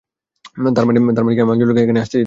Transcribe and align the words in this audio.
তারমানে 0.75 0.99
আমি 1.21 1.31
কি 1.35 1.41
আঞ্জলিকে 1.45 1.81
এখানে 1.81 1.99
একা 1.99 2.05
আসতে 2.05 2.15
দিতাম? 2.15 2.19